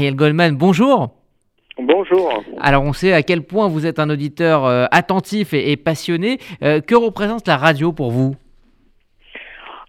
Ariel 0.00 0.16
Goldman, 0.16 0.56
bonjour. 0.56 1.10
Bonjour. 1.78 2.42
Alors 2.58 2.84
on 2.84 2.94
sait 2.94 3.12
à 3.12 3.22
quel 3.22 3.42
point 3.42 3.68
vous 3.68 3.84
êtes 3.84 3.98
un 3.98 4.08
auditeur 4.08 4.64
attentif 4.90 5.52
et, 5.52 5.76
passionné. 5.76 6.38
que 6.62 6.94
représente 6.94 7.46
la 7.46 7.58
radio 7.58 7.92
pour 7.92 8.10
vous? 8.10 8.34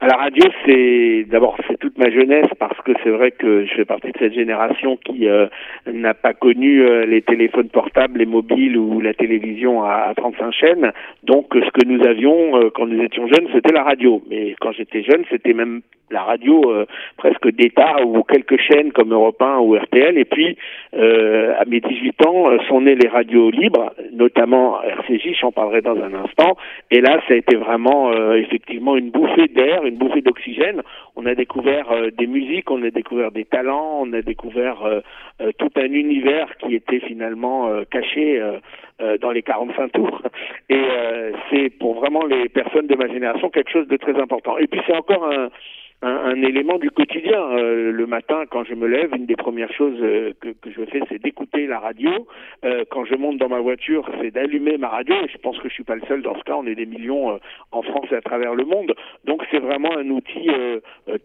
À 0.00 0.06
la 0.06 0.16
radio, 0.16 0.44
c'est 0.64 1.24
d'abord 1.28 1.56
c'est 1.66 1.76
toute 1.76 1.98
ma 1.98 2.08
jeunesse 2.08 2.46
parce 2.60 2.80
que 2.82 2.92
c'est 3.02 3.10
vrai 3.10 3.32
que 3.32 3.64
je 3.64 3.74
fais 3.74 3.84
partie 3.84 4.12
de 4.12 4.18
cette 4.18 4.32
génération 4.32 4.96
qui 4.96 5.28
euh, 5.28 5.46
n'a 5.92 6.14
pas 6.14 6.34
connu 6.34 6.82
euh, 6.82 7.04
les 7.04 7.20
téléphones 7.20 7.68
portables, 7.68 8.20
les 8.20 8.26
mobiles 8.26 8.76
ou 8.76 9.00
la 9.00 9.12
télévision 9.12 9.82
à, 9.82 10.06
à 10.10 10.14
35 10.14 10.52
chaînes. 10.52 10.92
Donc 11.24 11.46
ce 11.52 11.70
que 11.72 11.84
nous 11.84 12.06
avions 12.06 12.60
euh, 12.60 12.70
quand 12.72 12.86
nous 12.86 13.02
étions 13.02 13.26
jeunes, 13.26 13.48
c'était 13.52 13.72
la 13.72 13.82
radio. 13.82 14.22
Mais 14.30 14.54
quand 14.60 14.70
j'étais 14.70 15.02
jeune, 15.02 15.24
c'était 15.30 15.52
même 15.52 15.80
la 16.10 16.22
radio 16.22 16.62
presque 17.18 17.50
d'État 17.50 18.02
ou 18.02 18.22
quelques 18.22 18.58
chaînes 18.58 18.92
comme 18.92 19.12
Europe 19.12 19.42
1 19.42 19.58
ou 19.58 19.74
RTL. 19.74 20.16
Et 20.16 20.24
puis 20.24 20.56
à 20.94 21.64
mes 21.66 21.80
18 21.80 22.24
ans 22.24 22.46
sont 22.66 22.80
nées 22.80 22.94
les 22.94 23.08
radios 23.08 23.50
libres, 23.50 23.92
notamment 24.14 24.80
RCJ, 24.80 25.36
j'en 25.38 25.52
parlerai 25.52 25.82
dans 25.82 25.96
un 25.96 26.14
instant. 26.14 26.56
Et 26.90 27.02
là, 27.02 27.20
ça 27.28 27.34
a 27.34 27.36
été 27.36 27.56
vraiment 27.56 28.10
effectivement 28.32 28.96
une 28.96 29.10
bouffée 29.10 29.48
d'air 29.48 29.84
une 29.88 29.96
bouffée 29.96 30.22
d'oxygène. 30.22 30.82
On 31.16 31.26
a 31.26 31.34
découvert 31.34 31.90
euh, 31.90 32.10
des 32.10 32.26
musiques, 32.26 32.70
on 32.70 32.82
a 32.82 32.90
découvert 32.90 33.30
des 33.30 33.44
talents, 33.44 34.00
on 34.00 34.12
a 34.12 34.22
découvert 34.22 34.84
euh, 34.84 35.00
euh, 35.40 35.52
tout 35.58 35.70
un 35.76 35.92
univers 35.92 36.56
qui 36.58 36.74
était 36.74 37.00
finalement 37.00 37.68
caché 37.90 38.42
dans 39.20 39.30
les 39.30 39.42
45 39.42 39.92
tours. 39.92 40.22
Et 40.68 40.82
c'est 41.50 41.70
pour 41.70 41.94
vraiment 41.94 42.24
les 42.24 42.48
personnes 42.48 42.86
de 42.86 42.96
ma 42.96 43.08
génération 43.08 43.48
quelque 43.50 43.70
chose 43.70 43.88
de 43.88 43.96
très 43.96 44.18
important. 44.20 44.58
Et 44.58 44.66
puis 44.66 44.80
c'est 44.86 44.96
encore 44.96 45.24
un 45.30 45.50
un, 46.02 46.42
élément 46.42 46.78
du 46.78 46.90
quotidien. 46.90 47.40
Euh, 47.40 47.90
le 47.90 48.06
matin, 48.06 48.44
quand 48.50 48.64
je 48.64 48.74
me 48.74 48.86
lève, 48.86 49.14
une 49.14 49.26
des 49.26 49.36
premières 49.36 49.72
choses 49.72 49.98
euh, 50.00 50.32
que, 50.40 50.50
que, 50.50 50.70
je 50.70 50.84
fais, 50.84 51.00
c'est 51.08 51.20
d'écouter 51.20 51.66
la 51.66 51.80
radio. 51.80 52.10
Euh, 52.64 52.84
quand 52.90 53.04
je 53.04 53.16
monte 53.16 53.38
dans 53.38 53.48
ma 53.48 53.60
voiture, 53.60 54.08
c'est 54.20 54.30
d'allumer 54.30 54.78
ma 54.78 54.88
radio. 54.88 55.14
Et 55.24 55.28
je 55.28 55.38
pense 55.38 55.58
que 55.58 55.68
je 55.68 55.74
suis 55.74 55.84
pas 55.84 55.96
le 55.96 56.02
seul 56.06 56.22
dans 56.22 56.36
ce 56.38 56.44
cas. 56.44 56.54
On 56.54 56.66
est 56.66 56.76
des 56.76 56.86
millions 56.86 57.40
en 57.72 57.82
France 57.82 58.06
et 58.12 58.14
à 58.14 58.20
travers 58.20 58.54
le 58.54 58.64
monde. 58.64 58.94
Donc 59.24 59.42
c'est 59.50 59.58
vraiment 59.58 59.96
un 59.96 60.08
outil 60.10 60.48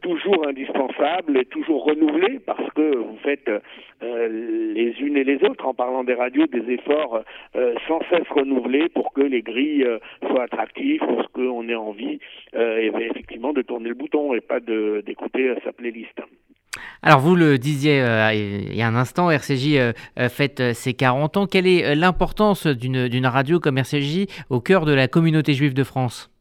toujours 0.00 0.46
indispensable 0.46 1.38
et 1.38 1.44
toujours 1.44 1.84
renouvelé 1.84 2.38
parce 2.44 2.70
que 2.72 2.96
vous 2.96 3.16
faites 3.22 3.50
les 4.00 4.94
unes 5.00 5.16
et 5.16 5.24
les 5.24 5.42
autres, 5.44 5.66
en 5.66 5.74
parlant 5.74 6.04
des 6.04 6.14
radios, 6.14 6.46
des 6.46 6.72
efforts 6.72 7.22
sans 7.86 8.00
cesse 8.10 8.28
renouvelés 8.30 8.88
pour 8.88 9.12
que 9.12 9.22
les 9.22 9.42
grilles 9.42 9.86
soient 10.28 10.44
attractives, 10.44 11.00
pour 11.00 11.30
qu'on 11.32 11.68
ait 11.68 11.74
envie 11.74 12.18
effectivement 12.54 13.52
de 13.52 13.62
tourner 13.62 13.88
le 13.88 13.94
bouton 13.94 14.34
et 14.34 14.40
pas 14.40 14.60
d'écouter 15.04 15.54
sa 15.64 15.72
playlist. 15.72 16.20
Alors 17.02 17.20
vous 17.20 17.34
le 17.34 17.58
disiez 17.58 18.00
euh, 18.00 18.32
il 18.32 18.74
y 18.74 18.82
a 18.82 18.88
un 18.88 18.94
instant, 18.94 19.30
RCJ 19.30 19.74
euh, 19.74 19.92
euh, 20.18 20.28
fête 20.28 20.72
ses 20.72 20.94
40 20.94 21.36
ans. 21.36 21.46
Quelle 21.46 21.66
est 21.66 21.94
l'importance 21.94 22.66
d'une 22.66 23.26
radio 23.26 23.60
comme 23.60 23.78
RCJ 23.78 24.26
au 24.50 24.60
cœur 24.60 24.84
de 24.84 24.92
la 24.92 25.08
communauté 25.08 25.52
juive 25.54 25.74
de 25.74 25.84
France? 25.84 26.31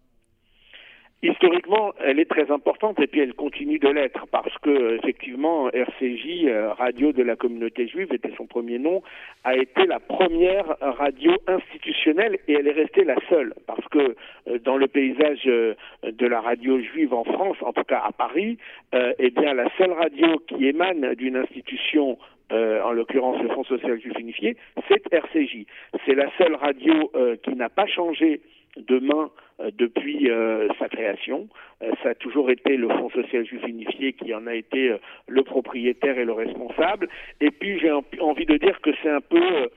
Historiquement, 1.24 1.94
elle 2.04 2.20
est 2.20 2.30
très 2.30 2.50
importante 2.50 3.00
et 3.00 3.06
puis 3.06 3.20
elle 3.20 3.36
continue 3.36 3.78
de 3.78 3.90
l'être 3.90 4.26
parce 4.32 4.58
que 4.58 4.96
effectivement 4.96 5.70
RCJ, 5.70 6.46
euh, 6.46 6.74
radio 6.74 7.12
de 7.12 7.22
la 7.22 7.36
communauté 7.36 7.88
juive, 7.88 8.12
était 8.12 8.34
son 8.36 8.48
premier 8.48 8.80
nom, 8.80 9.04
a 9.44 9.56
été 9.56 9.86
la 9.86 10.00
première 10.00 10.66
radio 10.82 11.34
institutionnelle 11.46 12.40
et 12.48 12.54
elle 12.54 12.68
est 12.68 12.72
restée 12.72 13.04
la 13.04 13.18
seule 13.30 13.54
parce 13.68 13.88
que 13.90 14.16
euh, 14.48 14.58
dans 14.66 14.78
le 14.78 14.88
paysage 14.88 15.44
euh, 15.46 15.76
de 16.04 16.26
la 16.26 16.42
radio 16.42 16.80
juive 16.80 17.14
en 17.14 17.24
France, 17.24 17.58
en 17.62 17.72
tout 17.72 17.84
cas 17.84 18.02
à 18.04 18.12
Paris, 18.12 18.58
eh 18.94 19.30
bien 19.30 19.54
la 19.54 19.70
seule 19.78 19.92
radio 19.92 20.40
qui 20.48 20.66
émane 20.66 21.14
d'une 21.16 21.38
institution 21.38 22.18
en 22.52 22.92
l'occurrence 22.92 23.42
le 23.42 23.48
Fonds 23.50 23.64
social 23.64 24.00
juif 24.02 24.14
unifié, 24.20 24.58
c'est 24.90 25.02
RCJ. 25.14 25.66
C'est 26.06 26.16
la 26.16 26.30
seule 26.38 26.56
radio 26.56 27.10
qui 27.44 27.56
n'a 27.56 27.70
pas 27.70 27.86
changé 27.86 28.42
de 28.78 29.00
main 29.00 29.30
euh, 29.60 29.72
depuis 29.78 30.30
euh, 30.30 30.68
sa 30.80 30.90
création. 30.90 31.48
Euh, 31.82 31.92
ça 32.04 32.10
a 32.10 32.16
toujours 32.16 32.50
été 32.50 32.78
le 32.78 32.88
Fonds 32.88 33.10
social 33.10 33.46
juif 33.46 33.62
unifié 33.68 34.14
qui 34.14 34.34
en 34.34 34.48
a 34.48 34.54
été 34.54 34.96
le 35.28 35.44
propriétaire 35.44 36.18
et 36.18 36.26
le 36.26 36.34
responsable. 36.34 37.08
Et 37.40 37.52
puis 37.52 37.80
j'ai 37.80 37.92
envie 38.20 38.46
de 38.46 38.58
dire 38.58 38.80
que 38.82 38.92
c'est 39.02 39.10
un 39.10 39.22
peu 39.22 39.70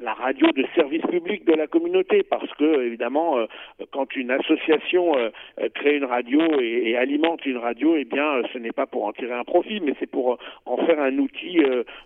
la 0.00 0.14
radio 0.14 0.48
de 0.50 0.64
service 0.74 1.02
public 1.02 1.44
de 1.44 1.52
la 1.52 1.68
communauté 1.68 2.24
parce 2.24 2.52
que 2.54 2.82
évidemment 2.84 3.36
quand 3.92 4.16
une 4.16 4.32
association 4.32 5.12
crée 5.74 5.96
une 5.96 6.06
radio 6.06 6.40
et, 6.60 6.96
alimente 6.96 7.46
une 7.46 7.58
radio 7.58 7.94
eh 7.96 8.04
bien 8.04 8.42
ce 8.52 8.58
n'est 8.58 8.72
pas 8.72 8.86
pour 8.86 9.04
en 9.04 9.12
tirer 9.12 9.34
un 9.34 9.44
profit 9.44 9.80
mais 9.80 9.94
c'est 10.00 10.10
pour 10.10 10.38
en 10.66 10.76
faire 10.78 10.98
un 10.98 11.16
outil 11.18 11.58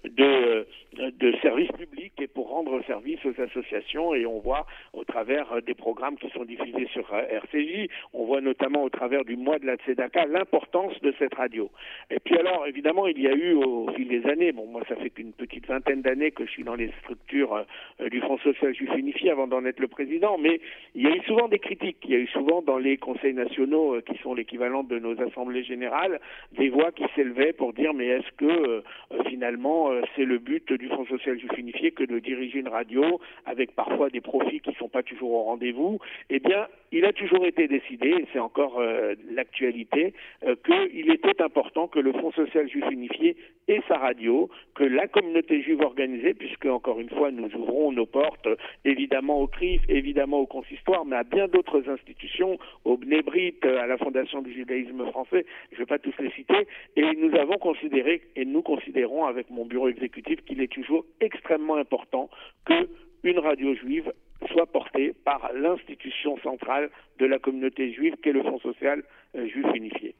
de 0.05 0.67
de 0.99 1.33
service 1.43 1.71
public 1.73 2.13
et 2.19 2.27
pour 2.27 2.51
rendre 2.51 2.83
service 2.87 3.19
aux 3.25 3.41
associations. 3.41 4.15
Et 4.15 4.27
on 4.27 4.41
voit 4.41 4.67
au 4.93 5.05
travers 5.05 5.63
des 5.63 5.75
programmes 5.75 6.17
qui 6.17 6.29
sont 6.31 6.45
diffusés 6.45 6.89
sur 6.93 7.13
euh, 7.13 7.23
RCJ, 7.29 7.89
on 8.13 8.25
voit 8.25 8.41
notamment 8.41 8.83
au 8.83 8.89
travers 8.89 9.25
du 9.25 9.37
mois 9.37 9.59
de 9.59 9.67
la 9.67 9.77
Tzedaka 9.77 10.27
l'importance 10.27 10.99
de 11.03 11.15
cette 11.19 11.35
radio. 11.35 11.71
Et 12.11 12.19
puis 12.21 12.37
alors 12.37 12.67
évidemment 12.67 13.07
il 13.07 13.21
y 13.21 13.29
a 13.29 13.35
eu 13.35 13.55
au 13.55 13.89
fil 13.95 14.09
des 14.09 14.27
années, 14.27 14.53
bon 14.53 14.67
moi 14.67 14.83
ça 14.89 14.97
fait 14.97 15.11
qu'une 15.11 15.33
petite 15.33 15.67
vingtaine 15.67 16.03
d'années 16.03 16.31
que 16.31 16.45
je 16.47 16.51
suis 16.51 16.65
dans 16.65 16.75
les 16.75 16.91
structures 17.03 17.65
euh, 18.01 18.09
du 18.09 18.21
Fonds 18.21 18.39
social 18.39 18.75
juif 18.75 18.91
unifié 18.97 19.31
avant 19.31 19.47
d'en 19.47 19.65
être 19.65 19.81
le 19.81 19.89
président, 19.89 20.39
mais 20.39 20.61
il 20.95 21.03
y 21.03 21.07
a 21.07 21.15
eu 21.15 21.21
souvent 21.23 21.49
des 21.49 21.59
critiques, 21.59 21.99
il 22.05 22.11
y 22.11 22.15
a 22.15 22.19
eu 22.19 22.29
souvent 22.29 22.63
dans 22.63 22.79
les 22.79 22.97
conseils 22.97 23.35
nationaux 23.35 23.97
euh, 23.97 24.01
qui 24.01 24.17
sont 24.19 24.35
l'équivalent 24.35 24.83
de 24.83 24.99
nos 24.99 25.21
assemblées 25.21 25.65
générales 25.65 26.21
des 26.53 26.69
voix 26.69 26.93
qui 26.93 27.05
s'élevaient 27.15 27.53
pour 27.53 27.73
dire 27.73 27.95
mais 27.95 28.07
est-ce 28.07 28.31
que 28.37 28.83
finalement 29.29 29.91
c'est 30.15 30.25
le 30.25 30.39
but 30.39 30.73
du 30.73 30.86
Fonds 30.89 31.07
social 31.07 31.39
juif 31.39 31.51
unifié 31.57 31.91
que 31.91 32.05
de 32.05 32.19
diriger 32.19 32.59
une 32.59 32.69
radio 32.69 33.21
avec 33.45 33.75
parfois 33.75 34.11
des 34.11 34.21
profits 34.21 34.61
qui 34.61 34.71
ne 34.71 34.75
sont 34.75 34.89
pas 34.89 35.03
toujours 35.03 35.33
au 35.33 35.43
rendez-vous, 35.45 35.99
eh 36.31 36.39
bien, 36.39 36.69
il 36.93 37.05
a 37.05 37.13
toujours 37.13 37.45
été 37.45 37.69
décidé, 37.69 38.09
et 38.09 38.27
c'est 38.33 38.39
encore 38.39 38.79
euh, 38.79 39.15
l'actualité, 39.31 40.15
euh, 40.45 40.55
qu'il 40.65 41.11
était 41.11 41.43
important 41.43 41.89
que 41.89 41.99
le 41.99 42.13
Fonds 42.13 42.33
social 42.33 42.69
juif 42.69 42.85
unifié 42.91 43.37
ait 43.69 43.83
sa 43.89 43.99
radio, 43.99 44.49
que 44.75 44.85
la 44.85 45.09
communauté 45.09 45.63
juive 45.63 45.81
organisée, 45.81 46.35
puisque 46.35 46.67
encore 46.67 47.01
une 47.01 47.11
fois 47.11 47.31
nous 47.31 47.53
ouvrons 47.55 47.93
nos 47.93 48.07
portes 48.07 48.49
évidemment 48.85 49.41
au 49.41 49.47
CRIF, 49.47 49.83
évidemment 49.89 50.39
au 50.39 50.47
consistoire, 50.47 51.05
mais 51.05 51.17
à 51.17 51.25
bien 51.25 51.49
d'autres 51.49 51.89
institutions, 51.89 52.59
au 52.85 52.97
Bnebrit, 52.97 53.55
à 53.63 53.87
la 53.87 53.99
Fondation 53.99 54.43
du 54.43 54.53
judaïsme 54.53 55.05
français, 55.07 55.45
je 55.73 55.77
ne 55.77 55.81
vais 55.81 55.87
pas 55.87 55.99
tous 55.99 56.15
les 56.21 56.31
citer, 56.31 56.67
et 56.97 57.05
nous 57.17 57.35
avons 57.37 57.59
considéré, 57.59 58.23
et 58.37 58.45
nous 58.45 58.63
considérons 58.63 59.25
avec 59.25 59.51
mon 59.51 59.67
bureau 59.67 59.89
exécutif 59.89 60.45
qu'il 60.45 60.61
est 60.61 60.73
toujours 60.73 61.05
extrêmement 61.21 61.77
important 61.77 62.31
que 62.65 62.89
une 63.25 63.39
radio 63.41 63.75
juive 63.75 64.13
soit 64.53 64.67
portée 64.67 65.15
par 65.25 65.51
l'institution 65.55 66.37
centrale 66.43 66.91
de 67.19 67.27
la 67.27 67.39
communauté 67.39 67.93
juive 67.93 68.15
qu'est 68.23 68.33
le 68.33 68.43
Fonds 68.43 68.61
social 68.61 69.03
euh, 69.37 69.47
juif 69.49 69.67
unifié. 69.75 70.15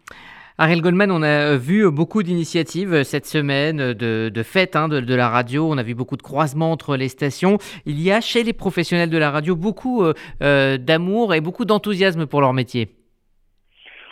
Ariel 0.59 0.81
Goldman, 0.81 1.11
on 1.11 1.23
a 1.23 1.57
vu 1.57 1.91
beaucoup 1.91 2.23
d'initiatives 2.23 3.03
cette 3.03 3.27
semaine, 3.27 3.93
de, 3.93 4.43
fêtes 4.43 4.75
hein, 4.75 4.89
de, 4.89 5.15
la 5.15 5.29
radio. 5.29 5.71
On 5.71 5.77
a 5.77 5.83
vu 5.83 5.95
beaucoup 5.95 6.17
de 6.17 6.23
croisements 6.23 6.73
entre 6.73 6.97
les 6.97 7.09
stations. 7.09 7.59
Il 7.85 8.01
y 8.01 8.11
a 8.11 8.23
chez 8.23 8.43
les 8.43 8.55
professionnels 8.55 9.11
de 9.11 9.19
la 9.19 9.31
radio 9.31 9.55
beaucoup 9.55 10.03
euh, 10.03 10.15
euh, 10.43 10.79
d'amour 10.79 11.35
et 11.35 11.43
beaucoup 11.43 11.67
d'enthousiasme 11.67 12.27
pour 12.27 12.41
leur 12.41 12.55
métier. 12.55 12.89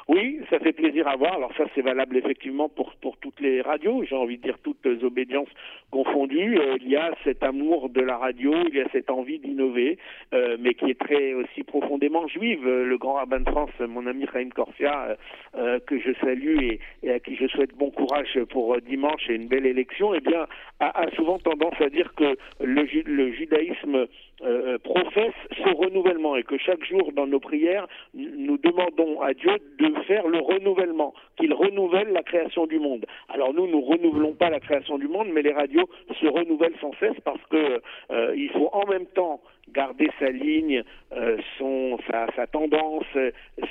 Oui, 0.06 0.40
ça 0.50 0.58
fait 0.58 0.72
plaisir 0.72 1.08
à 1.08 1.16
voir. 1.16 1.34
Alors 1.34 1.52
ça, 1.56 1.64
c'est 1.74 1.80
valable 1.80 2.16
effectivement 2.16 2.68
pour, 2.68 2.94
pour 2.96 3.16
toutes 3.16 3.40
les 3.40 3.62
radios, 3.62 4.04
j'ai 4.04 4.16
envie 4.16 4.36
de 4.36 4.42
dire 4.42 4.58
toutes 4.62 4.84
les 4.84 5.02
obédiences 5.02 5.48
confondues. 5.90 6.58
Euh, 6.58 6.76
il 6.80 6.88
y 6.90 6.96
a 6.96 7.14
cet 7.24 7.42
amour 7.42 7.88
de 7.88 8.02
la 8.02 8.18
radio, 8.18 8.52
il 8.68 8.74
y 8.74 8.80
a 8.80 8.88
cette 8.92 9.10
envie 9.10 9.38
d'innover, 9.38 9.98
euh, 10.34 10.56
mais 10.60 10.74
qui 10.74 10.90
est 10.90 10.98
très 11.00 11.32
aussi 11.32 11.62
profondément 11.62 12.28
juive. 12.28 12.66
Euh, 12.66 12.84
le 12.84 12.98
grand 12.98 13.14
rabbin 13.14 13.40
de 13.40 13.48
France, 13.50 13.70
mon 13.80 14.06
ami 14.06 14.26
Chaim 14.32 14.50
Corsia, 14.54 15.16
que 15.86 15.98
je 15.98 16.12
salue 16.20 16.58
et, 17.02 17.10
à 17.10 17.18
qui 17.20 17.36
je 17.36 17.46
souhaite 17.46 17.74
bon 17.74 17.90
courage 17.90 18.38
pour 18.50 18.76
dimanche 18.80 19.28
et 19.30 19.34
une 19.34 19.48
belle 19.48 19.66
élection, 19.66 20.14
eh 20.14 20.20
bien, 20.20 20.46
a, 20.80 21.02
a 21.02 21.10
souvent 21.12 21.38
tendance 21.38 21.80
à 21.80 21.88
dire 21.88 22.12
que 22.14 22.36
le, 22.60 22.82
le 23.06 23.32
judaïsme 23.32 24.06
professe 24.82 25.34
ce 25.56 25.74
renouvellement 25.74 26.36
et 26.36 26.42
que 26.42 26.58
chaque 26.58 26.84
jour 26.84 27.12
dans 27.12 27.26
nos 27.26 27.40
prières, 27.40 27.86
nous 28.14 28.58
demandons 28.58 29.20
à 29.20 29.32
Dieu 29.32 29.52
de 29.78 29.94
faire 30.02 30.26
le 30.26 30.38
renouvellement, 30.38 31.14
qu'il 31.36 31.52
renouvelle 31.52 32.12
la 32.12 32.22
création 32.22 32.66
du 32.66 32.78
monde. 32.78 33.06
Alors 33.28 33.54
nous, 33.54 33.66
nous 33.66 33.80
renouvelons 33.80 34.34
pas 34.34 34.50
la 34.50 34.60
création 34.60 34.98
du 34.98 35.08
monde, 35.08 35.28
mais 35.32 35.42
les 35.42 35.52
radios 35.52 35.88
se 36.20 36.26
renouvellent 36.26 36.76
sans 36.80 36.92
cesse 37.00 37.18
parce 37.24 37.42
que 37.50 37.80
euh, 38.10 38.34
il 38.36 38.50
faut 38.50 38.70
en 38.72 38.86
même 38.86 39.06
temps 39.06 39.40
garder 39.72 40.10
sa 40.18 40.30
ligne, 40.30 40.82
euh, 41.12 41.38
sa, 42.36 42.46
tendance, 42.46 43.06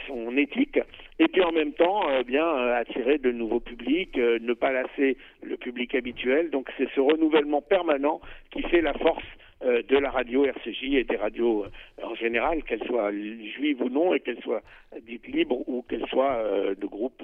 son 0.08 0.36
éthique, 0.36 0.80
et 1.20 1.28
puis 1.28 1.44
en 1.44 1.52
même 1.52 1.74
temps, 1.74 2.10
euh, 2.10 2.24
bien 2.24 2.48
attirer 2.72 3.20
de 3.20 3.32
nouveaux 3.32 3.60
publics, 3.60 4.18
ne 4.18 4.54
pas 4.54 4.72
lasser 4.72 5.18
le 5.44 5.56
public 5.58 5.94
habituel. 5.94 6.50
Donc 6.50 6.70
c'est 6.78 6.90
ce 6.96 7.00
renouvellement 7.00 7.62
permanent 7.62 8.22
qui 8.52 8.64
fait 8.64 8.82
la 8.82 8.94
force 8.94 9.24
euh, 9.24 9.53
de 9.64 9.98
la 9.98 10.12
radio 10.12 10.46
RCJ 10.46 10.96
et 10.96 11.04
des 11.04 11.16
radios 11.16 11.66
euh, 11.66 12.04
en 12.04 12.16
général, 12.16 12.64
qu'elles 12.64 12.84
soient 12.84 13.12
juives 13.12 13.82
ou 13.82 13.90
non, 13.90 14.14
et 14.14 14.20
qu'elles 14.20 14.42
soient 14.42 14.62
dites 15.02 15.28
libres 15.28 15.68
ou 15.68 15.84
qu'elles 15.84 16.08
soient 16.08 16.38
euh, 16.38 16.76
de 16.76 16.86
groupes, 16.86 17.24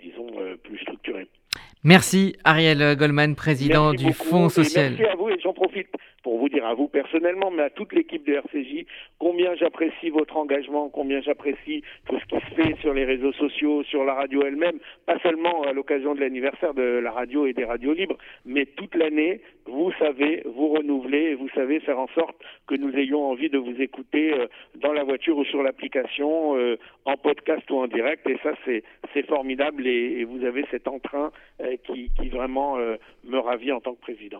disons, 0.00 0.30
plus 0.62 0.78
structurés. 0.78 1.26
Merci 1.84 2.36
Ariel 2.44 2.96
Goldman, 2.96 3.36
président 3.36 3.92
du 3.92 4.12
Fonds 4.12 4.48
social. 4.48 4.94
Merci 4.98 5.12
à 5.12 5.14
vous 5.14 5.28
et 5.28 5.38
j'en 5.40 5.52
profite 5.52 5.88
pour 6.22 6.38
vous 6.38 6.48
dire 6.48 6.66
à 6.66 6.74
vous 6.74 6.88
personnellement, 6.88 7.50
mais 7.50 7.62
à 7.62 7.70
toute 7.70 7.92
l'équipe 7.92 8.26
de 8.26 8.34
RCJ, 8.34 8.84
combien 9.18 9.54
j'apprécie 9.54 10.10
votre 10.10 10.36
engagement, 10.36 10.88
combien 10.88 11.20
j'apprécie 11.20 11.82
tout 12.06 12.18
ce 12.18 12.24
qui 12.26 12.44
se 12.44 12.54
fait 12.54 12.76
sur 12.80 12.92
les 12.92 13.04
réseaux 13.04 13.32
sociaux, 13.32 13.82
sur 13.84 14.04
la 14.04 14.14
radio 14.14 14.42
elle-même, 14.44 14.78
pas 15.06 15.18
seulement 15.20 15.62
à 15.62 15.72
l'occasion 15.72 16.14
de 16.14 16.20
l'anniversaire 16.20 16.74
de 16.74 16.82
la 16.82 17.12
radio 17.12 17.46
et 17.46 17.52
des 17.52 17.64
radios 17.64 17.94
libres, 17.94 18.18
mais 18.44 18.66
toute 18.66 18.94
l'année, 18.94 19.40
vous 19.66 19.92
savez 19.98 20.42
vous 20.44 20.68
renouveler 20.68 21.30
et 21.30 21.34
vous 21.34 21.48
savez 21.54 21.80
faire 21.80 21.98
en 21.98 22.08
sorte 22.08 22.36
que 22.66 22.74
nous 22.74 22.94
ayons 22.96 23.30
envie 23.30 23.50
de 23.50 23.58
vous 23.58 23.80
écouter 23.80 24.32
euh, 24.32 24.46
dans 24.76 24.92
la 24.92 25.04
voiture 25.04 25.36
ou 25.36 25.44
sur 25.44 25.62
l'application, 25.62 26.56
euh, 26.56 26.76
en 27.04 27.16
podcast 27.16 27.70
ou 27.70 27.76
en 27.76 27.86
direct, 27.86 28.28
et 28.28 28.38
ça 28.42 28.52
c'est 28.64 28.82
formidable 29.26 29.86
et, 29.86 30.24
vous 30.24 30.44
avez 30.44 30.64
cet 30.70 30.88
entrain 30.88 31.30
euh, 31.60 31.67
qui, 31.76 32.10
qui 32.16 32.28
vraiment 32.28 32.76
me 33.24 33.38
ravit 33.38 33.72
en 33.72 33.80
tant 33.80 33.94
que 33.94 34.00
président. 34.00 34.36